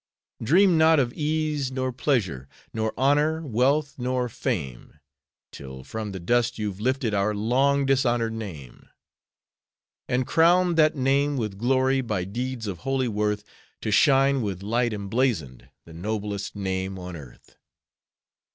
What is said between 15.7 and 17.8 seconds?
The noblest name on earth.